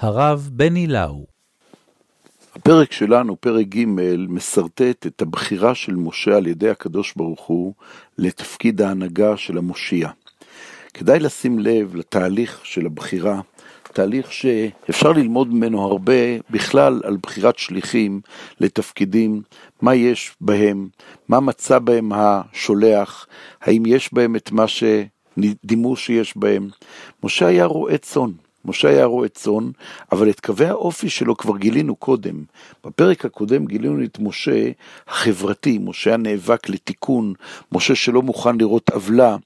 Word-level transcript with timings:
הרב 0.00 0.48
בני 0.52 0.86
לאו. 0.86 1.26
הפרק 2.54 2.92
שלנו, 2.92 3.36
פרק 3.40 3.66
ג', 3.66 3.84
מסרטט 4.28 5.06
את 5.06 5.22
הבחירה 5.22 5.74
של 5.74 5.94
משה 5.96 6.36
על 6.36 6.46
ידי 6.46 6.70
הקדוש 6.70 7.14
ברוך 7.16 7.40
הוא 7.40 7.74
לתפקיד 8.18 8.82
ההנהגה 8.82 9.36
של 9.36 9.58
המושיע. 9.58 10.08
כדאי 10.94 11.18
לשים 11.18 11.58
לב 11.58 11.94
לתהליך 11.96 12.60
של 12.64 12.86
הבחירה, 12.86 13.40
תהליך 13.92 14.32
שאפשר 14.32 15.12
ללמוד 15.12 15.54
ממנו 15.54 15.82
הרבה 15.82 16.38
בכלל 16.50 17.00
על 17.04 17.16
בחירת 17.22 17.58
שליחים 17.58 18.20
לתפקידים, 18.60 19.42
מה 19.82 19.94
יש 19.94 20.36
בהם, 20.40 20.88
מה 21.28 21.40
מצא 21.40 21.78
בהם 21.78 22.12
השולח, 22.14 23.26
האם 23.60 23.82
יש 23.86 24.14
בהם 24.14 24.36
את 24.36 24.52
מה 24.52 24.64
שדימו 24.68 25.96
שיש 25.96 26.36
בהם. 26.36 26.68
משה 27.24 27.46
היה 27.46 27.64
רועה 27.64 27.98
צאן. 27.98 28.30
משה 28.64 28.88
היה 28.88 29.04
רועה 29.04 29.28
צאן, 29.28 29.70
אבל 30.12 30.30
את 30.30 30.40
קווי 30.40 30.66
האופי 30.66 31.10
שלו 31.10 31.36
כבר 31.36 31.56
גילינו 31.56 31.96
קודם. 31.96 32.44
בפרק 32.86 33.24
הקודם 33.24 33.66
גילינו 33.66 34.04
את 34.04 34.18
משה 34.20 34.70
החברתי, 35.08 35.78
משה 35.82 36.14
הנאבק 36.14 36.68
לתיקון, 36.68 37.32
משה 37.72 37.94
שלא 37.94 38.22
מוכן 38.22 38.56
לראות 38.58 38.90
עוולה. 38.90 39.36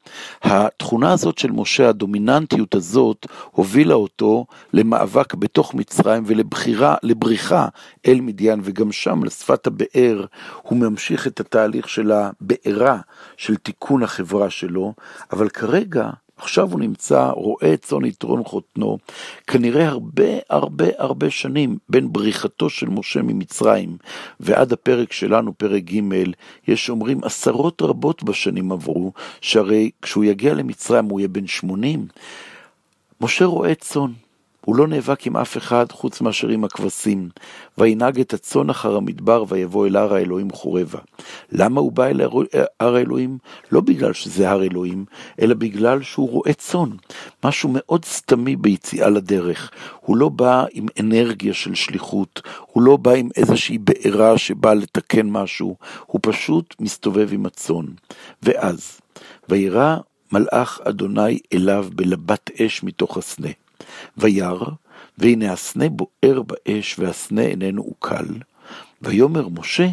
התכונה 0.43 1.13
הזאת 1.13 1.39
של 1.39 1.51
משה, 1.51 1.89
הדומיננטיות 1.89 2.75
הזאת, 2.75 3.27
הובילה 3.51 3.95
אותו 3.95 4.47
למאבק 4.73 5.35
בתוך 5.35 5.75
מצרים 5.75 6.23
ולבחירה, 6.27 6.95
לבריחה 7.03 7.69
אל 8.07 8.21
מדיין, 8.21 8.61
וגם 8.65 8.93
שם, 8.93 9.25
לשפת 9.25 9.67
הבאר, 9.67 10.27
הוא 10.63 10.79
ממשיך 10.79 11.27
את 11.27 11.41
התהליך 11.41 11.89
של 11.89 12.13
הבארה, 12.13 12.99
של 13.37 13.57
תיקון 13.57 14.03
החברה 14.03 14.51
שלו, 14.51 14.95
אבל 15.33 15.49
כרגע, 15.49 16.11
עכשיו 16.37 16.73
הוא 16.73 16.81
נמצא, 16.81 17.31
רואה 17.31 17.77
צאן 17.77 18.05
יתרון 18.05 18.45
חותנו, 18.45 18.99
כנראה 19.47 19.89
הרבה 19.89 20.25
הרבה 20.51 20.85
הרבה 20.99 21.31
שנים 21.31 21.79
בין 21.89 22.13
בריחתו 22.13 22.71
של 22.71 22.89
משה 22.89 23.23
ממצרים 23.23 23.97
ועד 24.41 24.73
הפרק 24.73 25.13
שלנו, 25.13 25.59
פרק 25.59 25.83
ג', 25.83 26.01
יש 26.69 26.91
אומרים 26.91 27.25
עשרות 27.25 27.83
רבות 27.83 28.23
בשנים 28.23 28.73
עברו, 28.73 29.13
שהרי 29.41 29.91
כשהוא 30.03 30.25
יגיע 30.25 30.55
למצרים 30.55 31.05
הוא 31.05 31.21
יהיה 31.21 31.29
בן 31.29 31.47
שמונים. 31.47 32.07
משה 33.21 33.45
רואה 33.45 33.75
צאן, 33.75 34.13
הוא 34.65 34.77
לא 34.77 34.87
נאבק 34.87 35.27
עם 35.27 35.37
אף 35.37 35.57
אחד 35.57 35.93
חוץ 35.93 36.21
מאשר 36.21 36.49
עם 36.49 36.65
הכבשים. 36.65 37.29
וינהג 37.79 38.21
את 38.21 38.35
הצאן 38.35 38.71
אחר 38.71 38.97
המדבר 38.97 39.45
ויבוא 39.49 39.87
אל 39.87 39.97
הר 39.97 40.15
האלוהים 40.15 40.51
חורבה. 40.51 40.99
למה 41.53 41.81
הוא 41.81 41.93
בא 41.93 42.07
אל 42.07 42.21
הר 42.81 42.97
האלוהים? 42.97 43.39
לא 43.73 43.81
בגלל 43.81 44.13
שזה 44.13 44.51
הר 44.51 44.63
אלוהים, 44.63 45.05
אלא 45.41 45.55
בגלל 45.55 46.03
שהוא 46.03 46.31
רואה 46.31 46.53
צאן. 46.53 46.91
משהו 47.45 47.71
מאוד 47.73 48.05
סתמי 48.05 48.57
ביציאה 48.57 49.11
לדרך. 49.11 49.71
הוא 50.01 50.17
לא 50.17 50.29
בא 50.29 50.65
עם 50.73 50.87
אנרגיה 51.01 51.55
של 51.55 51.75
שליחות, 51.75 52.43
הוא 52.67 52.83
לא 52.83 52.97
בא 52.97 53.13
עם 53.13 53.29
איזושהי 53.37 53.79
בעירה 53.79 54.39
שבאה 54.39 54.75
לתקן 54.75 55.27
משהו, 55.31 55.77
הוא 56.07 56.21
פשוט 56.23 56.75
מסתובב 56.81 57.29
עם 57.33 57.47
הצאן. 57.47 57.87
ואז, 58.43 59.01
וירא 59.49 59.97
מלאך 60.33 60.81
אדוני 60.85 61.39
אליו 61.55 61.87
בלבת 61.95 62.51
אש 62.61 62.83
מתוך 62.83 63.17
הסנה. 63.17 63.64
וירא, 64.17 64.71
והנה 65.19 65.53
הסנה 65.53 65.85
בוער 65.89 66.43
באש, 66.43 66.99
והסנה 66.99 67.43
איננו 67.43 67.83
עוקל. 67.83 68.27
ויאמר 69.03 69.49
משה, 69.49 69.89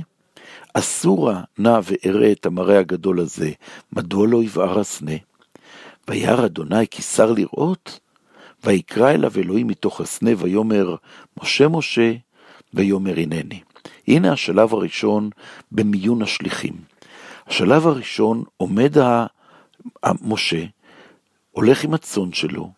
אסורה 0.73 1.41
נא 1.57 1.79
ואראה 1.83 2.31
את 2.31 2.45
המראה 2.45 2.79
הגדול 2.79 3.19
הזה, 3.19 3.51
מדוע 3.93 4.27
לא 4.27 4.43
יבער 4.43 4.79
הסנה? 4.79 5.15
וירא 6.07 6.45
אדוני 6.45 6.87
כי 6.87 7.01
שר 7.01 7.31
לראות, 7.31 7.99
ויקרא 8.63 9.11
אליו 9.11 9.31
אלוהים 9.37 9.67
מתוך 9.67 10.01
הסנה, 10.01 10.29
ויאמר, 10.37 10.95
משה 11.41 11.67
משה, 11.67 12.13
ויאמר 12.73 13.13
הנני. 13.17 13.59
הנה 14.07 14.31
השלב 14.31 14.73
הראשון 14.73 15.29
במיון 15.71 16.21
השליחים. 16.21 16.73
השלב 17.47 17.87
הראשון 17.87 18.43
עומד 18.57 18.97
משה, 20.21 20.63
הולך 21.51 21.83
עם 21.83 21.93
הצאן 21.93 22.33
שלו, 22.33 22.71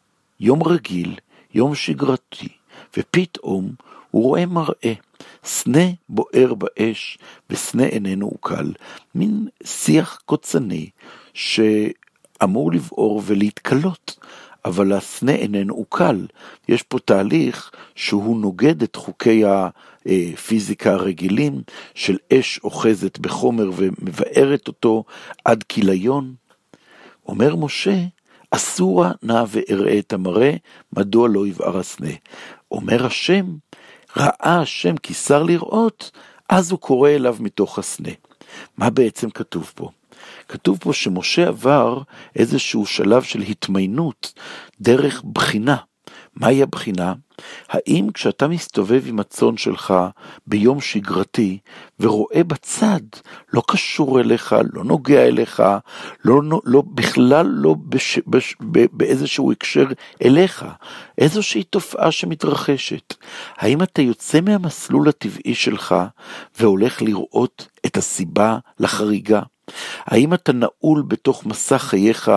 יום 0.44 0.64
רגיל, 0.64 1.16
יום 1.54 1.76
שגרתי, 1.76 2.48
ופתאום 2.98 3.72
הוא 4.12 4.24
רואה 4.24 4.46
מראה, 4.46 4.94
סנה 5.44 5.86
בוער 6.09 6.54
באש, 6.54 7.18
וסנה 7.50 7.86
איננו 7.86 8.28
עוקל, 8.28 8.74
מין 9.16 9.48
שיח 9.64 10.20
קוצני 10.26 10.90
שאמור 11.34 12.72
לבעור 12.72 13.22
ולהתקלות, 13.26 14.18
אבל 14.66 14.94
הסנה 14.94 15.31
איננו 15.31 15.74
עוקל. 15.74 16.28
יש 16.70 16.84
פה 16.84 17.00
תהליך 17.00 17.72
שהוא 17.96 18.40
נוגד 18.42 18.84
את 18.84 18.96
חוקי 18.96 19.44
הפיזיקה 19.46 20.92
הרגילים 20.92 21.62
של 21.96 22.18
אש 22.34 22.60
אוחזת 22.64 23.20
בחומר 23.20 23.70
ומבארת 23.75 24.68
אותו 24.68 25.04
עד 25.46 25.64
כיליון. 25.64 26.34
אומר 27.28 27.56
משה, 27.56 27.96
אסורה 28.56 29.12
נא 29.24 29.44
ואראה 29.47 30.00
את 30.00 30.14
המראה, 30.14 30.56
מדוע 30.97 31.28
לא 31.28 31.47
יבער 31.47 31.78
הסנה. 31.78 32.09
אומר 32.72 33.06
השם, 33.06 33.46
ראה 34.18 34.62
השם 34.62 34.97
כי 34.97 35.14
שר 35.14 35.44
לראות, 35.44 36.12
אז 36.50 36.72
הוא 36.72 36.80
קורא 36.80 37.09
אליו 37.09 37.38
מתוך 37.40 37.80
הסנה. 37.80 38.09
מה 38.78 38.90
בעצם 38.90 39.30
כתוב 39.30 39.72
פה? 39.75 39.90
כתוב 40.47 40.78
פה 40.81 40.94
שמשה 40.94 41.47
עבר 41.47 42.02
איזשהו 42.36 42.86
שלב 42.86 43.24
של 43.24 43.42
התמיינות 43.42 44.34
דרך 44.81 45.24
בחינה. 45.24 45.78
מהי 46.36 46.64
הבחינה? 46.64 47.14
האם 47.70 48.08
כשאתה 48.14 48.48
מסתובב 48.48 49.04
עם 49.08 49.20
הצאן 49.20 49.58
שלך 49.58 49.94
ביום 50.48 50.82
שגרתי 50.82 51.58
ורואה 52.00 52.44
בצד, 52.44 53.00
לא 53.54 53.64
קשור 53.68 54.20
אליך, 54.20 54.56
לא 54.74 54.84
נוגע 54.84 55.28
אליך, 55.28 55.64
לא, 56.26 56.42
לא, 56.66 56.84
בכלל 56.88 57.46
לא 57.46 57.76
בש, 57.86 58.20
בש, 58.28 58.56
באיזשהו 58.92 59.52
הקשר 59.52 59.86
אליך, 60.24 60.66
איזושהי 61.18 61.64
תופעה 61.64 62.12
שמתרחשת, 62.12 63.14
האם 63.58 63.84
אתה 63.84 64.02
יוצא 64.02 64.42
מהמסלול 64.42 65.10
הטבעי 65.10 65.56
שלך 65.56 65.96
והולך 66.60 67.02
לראות 67.02 67.68
את 67.86 67.98
הסיבה 67.98 68.58
לחריגה? 68.80 69.42
האם 70.06 70.34
אתה 70.34 70.53
נעול 70.53 71.03
בתוך 71.07 71.46
מסע 71.46 71.78
חייך 71.78 72.31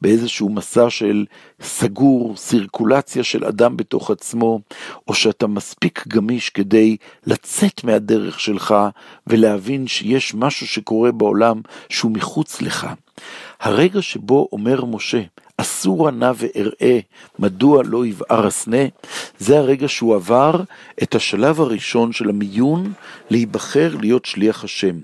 באיזשהו 0.00 0.48
מסע 0.48 0.90
של 0.90 1.24
סגור, 1.60 2.36
סירקולציה 2.36 3.24
של 3.24 3.44
אדם 3.44 3.76
בתוך 3.76 4.10
עצמו, 4.10 4.60
או 5.08 5.14
שאתה 5.14 5.46
מספיק 5.46 6.04
גמיש 6.08 6.50
כדי 6.50 6.96
לצאת 7.26 7.84
מהדרך 7.84 8.40
שלך 8.40 8.74
ולהבין 9.26 9.86
שיש 9.86 10.34
משהו 10.34 10.66
שקורה 10.66 11.12
בעולם 11.12 11.60
שהוא 11.88 12.12
מחוץ 12.12 12.62
לך. 12.62 12.86
הרגע 13.60 14.02
שבו 14.02 14.48
אומר 14.52 14.84
משה, 14.84 15.22
אסור 15.60 16.10
נא 16.10 16.32
ואראה 16.36 16.98
מדוע 17.38 17.82
לא 17.86 18.06
יבער 18.06 18.46
הסנה, 18.46 18.86
זה 19.38 19.58
הרגע 19.58 19.88
שהוא 19.88 20.14
עבר 20.14 20.62
את 21.02 21.14
השלב 21.14 21.60
הראשון 21.60 22.12
של 22.12 22.28
המיון 22.28 22.92
להיבחר 23.30 23.96
להיות 24.00 24.24
שליח 24.24 24.64
השם. 24.64 24.96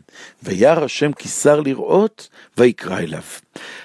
וירא 0.42 0.84
השם 0.84 1.12
כי 1.12 1.28
שר 1.28 1.60
לראות, 1.60 2.28
ויקרא 2.58 2.98
אליו. 2.98 3.22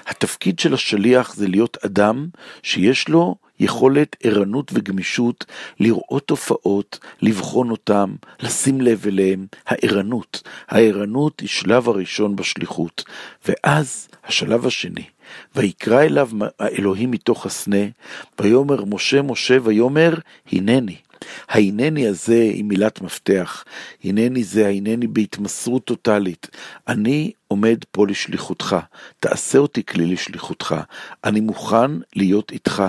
התפקיד 0.08 0.60
של 0.60 0.74
השליח 0.74 1.36
זה 1.36 1.48
להיות 1.48 1.78
אדם 1.86 2.28
שיש 2.64 3.10
לו 3.10 3.36
יכולת 3.60 4.16
ערנות 4.24 4.72
וגמישות 4.74 5.46
לראות 5.80 6.28
תופעות, 6.28 7.00
לבחון 7.22 7.70
אותם, 7.70 8.16
לשים 8.40 8.82
לב 8.82 9.08
אליהם, 9.08 9.48
הערנות. 9.68 10.44
הערנות 10.68 11.40
היא 11.40 11.50
שלב 11.50 11.90
הראשון 11.90 12.36
בשליחות, 12.36 13.04
ואז 13.48 14.08
השלב 14.26 14.66
השני, 14.66 15.04
ויקרא 15.56 16.02
אליו 16.02 16.30
האלוהים 16.60 17.12
מתוך 17.12 17.46
הסנה, 17.46 17.86
ויאמר 18.40 18.84
משה 18.86 19.22
משה 19.22 19.58
ויאמר 19.64 20.14
הנני. 20.52 20.96
ההנני 21.50 22.08
הזה 22.08 22.42
היא 22.42 22.64
מילת 22.64 23.02
מפתח, 23.02 23.64
הנני 24.04 24.44
זה 24.44 24.68
ההנני 24.68 25.08
בהתמסרות 25.08 25.86
טוטאלית. 25.86 26.48
אני 26.88 27.32
עומד 27.48 27.78
פה 27.92 28.08
לשליחותך, 28.08 28.76
תעשה 29.20 29.58
אותי 29.58 29.86
כלי 29.86 30.06
לשליחותך, 30.06 30.76
אני 31.24 31.40
מוכן 31.40 31.92
להיות 32.16 32.52
איתך. 32.52 32.84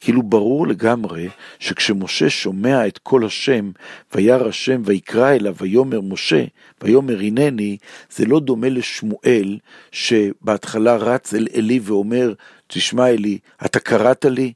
כאילו 0.00 0.22
ברור 0.22 0.66
לגמרי 0.66 1.28
שכשמשה 1.58 2.30
שומע 2.30 2.86
את 2.86 2.98
קול 2.98 3.24
השם, 3.24 3.70
וירא 4.14 4.48
השם 4.48 4.82
ויקרא 4.84 5.30
אליו 5.30 5.54
ויאמר 5.60 6.00
משה, 6.00 6.44
ויאמר 6.82 7.18
הנני, 7.18 7.76
זה 8.10 8.24
לא 8.26 8.40
דומה 8.40 8.68
לשמואל 8.68 9.58
שבהתחלה 9.92 10.96
רץ 10.96 11.34
אל 11.34 11.46
עלי 11.56 11.80
ואומר, 11.82 12.32
תשמע 12.66 13.08
אלי, 13.08 13.38
אתה 13.64 13.80
קראת 13.80 14.24
לי? 14.24 14.52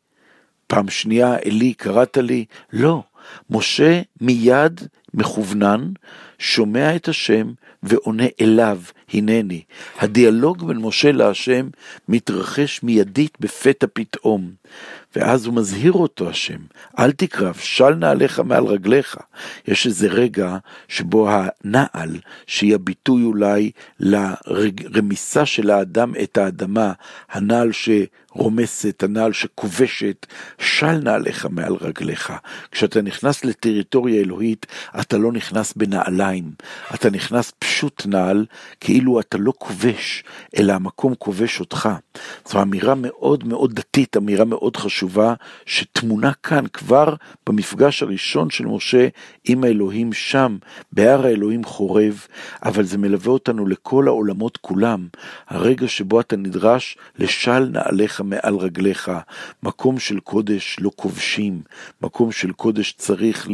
פעם 0.67 0.89
שנייה, 0.89 1.37
אלי, 1.47 1.75
קראת 1.75 2.17
לי? 2.17 2.45
לא. 2.73 3.03
משה 3.51 4.03
מיד 4.21 4.81
מכוונן, 5.15 5.93
שומע 6.39 6.97
את 6.97 7.09
השם 7.09 7.53
ועונה 7.83 8.25
אליו, 8.41 8.79
הנני. 9.13 9.63
הדיאלוג 9.99 10.67
בין 10.67 10.77
משה 10.77 11.13
להשם 11.13 11.69
מתרחש 12.09 12.83
מיידית 12.83 13.37
בפתע 13.41 13.87
פתאום. 13.93 14.51
ואז 15.17 15.47
הוא 15.47 15.55
מזהיר 15.55 15.93
אותו 15.93 16.29
השם, 16.29 16.59
אל 16.99 17.13
תקרב, 17.13 17.55
של 17.55 17.95
נעליך 17.95 18.41
מעל 18.41 18.65
רגליך. 18.65 19.17
יש 19.69 19.87
איזה 19.87 20.07
רגע 20.07 20.57
שבו 20.89 21.29
הנעל, 21.31 22.19
שהיא 22.47 22.75
הביטוי 22.75 23.23
אולי 23.23 23.71
לרמיסה 24.01 25.47
של 25.47 25.71
האדם 25.71 26.13
את 26.23 26.39
האדמה, 26.39 26.93
הנעל 27.31 27.73
ש... 27.73 27.89
רומסת, 28.35 29.03
הנעל 29.03 29.33
שכובשת, 29.33 30.27
של 30.59 30.93
נעליך 30.93 31.47
מעל 31.51 31.75
רגליך. 31.81 32.33
כשאתה 32.71 33.03
נכנס 33.03 33.45
לטריטוריה 33.45 34.21
אלוהית, 34.21 34.67
אתה 35.05 35.19
לא 35.19 35.33
נכנס 35.33 35.73
בנעליים, 35.77 36.51
אתה 36.95 37.11
נכנס 37.11 37.53
פשוט 37.59 38.07
נעל, 38.07 38.47
כאילו 38.81 39.21
אתה 39.21 39.39
לא 39.39 39.53
כובש, 39.59 40.25
אלא 40.59 40.73
המקום 40.73 41.15
כובש 41.15 41.61
אותך. 41.61 41.89
זו 42.49 42.63
אמירה 42.63 42.95
מאוד 42.95 43.45
מאוד 43.45 43.75
דתית, 43.75 44.17
אמירה 44.17 44.45
מאוד 44.45 44.77
חשובה, 44.77 45.35
שטמונה 45.67 46.33
כאן 46.43 46.67
כבר 46.67 47.15
במפגש 47.47 48.03
הראשון 48.03 48.51
של 48.51 48.67
משה 48.67 49.09
עם 49.45 49.65
האלוהים 49.65 50.13
שם, 50.13 50.57
בהר 50.93 51.27
האלוהים 51.27 51.65
חורב, 51.65 52.27
אבל 52.65 52.85
זה 52.85 52.99
מלווה 52.99 53.33
אותנו 53.33 53.67
לכל 53.67 54.09
העולמות 54.09 54.57
כולם, 54.57 55.09
הרגע 55.49 55.89
שבו 55.89 56.21
אתה 56.21 56.37
נדרש 56.37 56.97
לשל 57.19 57.69
נעליך 57.73 58.21
מעל 58.21 58.57
רגליך, 58.57 59.11
מקום 59.63 59.99
של 59.99 60.21
קודש 60.21 60.77
לא 60.81 60.91
כובשים, 60.97 61.61
מקום 62.03 62.33
של 62.33 62.53
קודש 62.53 62.95
צריך 62.99 63.49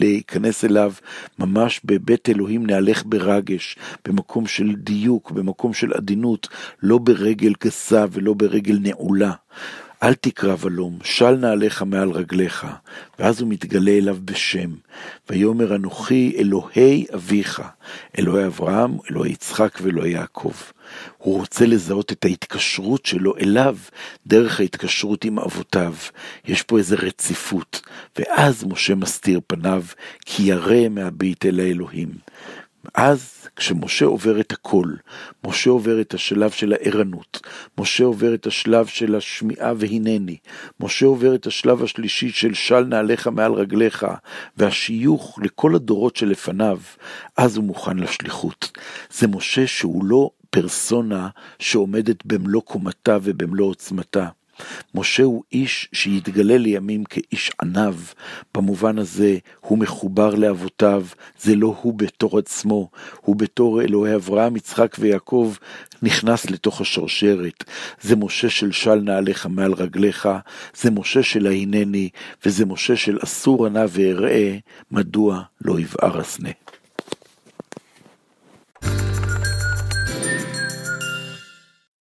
להיכנס 0.00 0.64
אליו 0.64 0.87
ממש 1.38 1.80
בבית 1.84 2.28
אלוהים 2.28 2.66
נהלך 2.66 3.02
ברגש, 3.06 3.76
במקום 4.08 4.46
של 4.46 4.74
דיוק, 4.74 5.30
במקום 5.30 5.74
של 5.74 5.92
עדינות, 5.92 6.48
לא 6.82 6.98
ברגל 6.98 7.52
גסה 7.64 8.04
ולא 8.12 8.34
ברגל 8.34 8.78
נעולה. 8.80 9.32
אל 10.02 10.14
תקרב 10.14 10.66
הלום, 10.66 10.98
של 11.04 11.30
נעליך 11.30 11.82
מעל 11.82 12.10
רגליך. 12.10 12.66
ואז 13.18 13.40
הוא 13.40 13.48
מתגלה 13.48 13.90
אליו 13.90 14.16
בשם. 14.24 14.70
ויאמר 15.30 15.74
אנוכי 15.74 16.34
אלוהי 16.38 17.06
אביך, 17.14 17.62
אלוהי 18.18 18.46
אברהם, 18.46 18.96
אלוהי 19.10 19.32
יצחק 19.32 19.78
ואלוהי 19.82 20.10
יעקב. 20.10 20.52
הוא 21.18 21.38
רוצה 21.38 21.66
לזהות 21.66 22.12
את 22.12 22.24
ההתקשרות 22.24 23.06
שלו 23.06 23.36
אליו 23.36 23.76
דרך 24.26 24.60
ההתקשרות 24.60 25.24
עם 25.24 25.38
אבותיו. 25.38 25.94
יש 26.44 26.62
פה 26.62 26.78
איזו 26.78 26.96
רציפות. 26.98 27.80
ואז 28.18 28.64
משה 28.64 28.94
מסתיר 28.94 29.40
פניו, 29.46 29.84
כי 30.26 30.42
ירא 30.42 30.88
מהבית 30.88 31.46
אל 31.46 31.60
האלוהים. 31.60 32.08
אז 32.94 33.48
כשמשה 33.56 34.04
עובר 34.04 34.40
את 34.40 34.52
הכל, 34.52 34.86
משה 35.46 35.70
עובר 35.70 36.00
את 36.00 36.14
השלב 36.14 36.50
של 36.50 36.72
הערנות, 36.72 37.40
משה 37.78 38.04
עובר 38.04 38.34
את 38.34 38.46
השלב 38.46 38.86
של 38.86 39.14
השמיעה 39.14 39.72
והנני, 39.76 40.36
משה 40.80 41.06
עובר 41.06 41.34
את 41.34 41.46
השלב 41.46 41.82
השלישי 41.82 42.30
של 42.30 42.54
של 42.54 42.84
נעליך 42.84 43.26
מעל 43.26 43.52
רגליך, 43.52 44.06
והשיוך 44.56 45.38
לכל 45.42 45.74
הדורות 45.74 46.16
שלפניו, 46.16 46.78
אז 47.36 47.56
הוא 47.56 47.64
מוכן 47.64 47.96
לשליחות. 47.96 48.78
זה 49.10 49.26
משה 49.28 49.66
שהוא 49.66 50.04
לא 50.04 50.30
פרסונה 50.50 51.28
שעומדת 51.58 52.26
במלוא 52.26 52.62
קומתה 52.62 53.18
ובמלוא 53.22 53.66
עוצמתה. 53.66 54.28
משה 54.94 55.22
הוא 55.22 55.42
איש 55.52 55.88
שיתגלה 55.92 56.58
לימים 56.58 57.04
כאיש 57.04 57.50
עניו, 57.62 57.94
במובן 58.54 58.98
הזה 58.98 59.38
הוא 59.60 59.78
מחובר 59.78 60.34
לאבותיו, 60.34 61.06
זה 61.40 61.56
לא 61.56 61.76
הוא 61.82 61.94
בתור 61.94 62.38
עצמו, 62.38 62.90
הוא 63.20 63.36
בתור 63.36 63.82
אלוהי 63.82 64.14
אברהם, 64.14 64.56
יצחק 64.56 64.96
ויעקב, 64.98 65.54
נכנס 66.02 66.50
לתוך 66.50 66.80
השרשרת. 66.80 67.64
זה 68.00 68.16
משה 68.16 68.50
של 68.50 68.72
של 68.72 68.94
נעליך 68.94 69.46
מעל 69.46 69.72
רגליך, 69.72 70.28
זה 70.76 70.90
משה 70.90 71.22
של 71.22 71.46
ההנני, 71.46 72.08
וזה 72.46 72.66
משה 72.66 72.96
של 72.96 73.18
אסור 73.24 73.66
ענה 73.66 73.84
ואראה, 73.88 74.56
מדוע 74.90 75.42
לא 75.60 75.80
יבער 75.80 76.20
הסנה. 76.20 76.50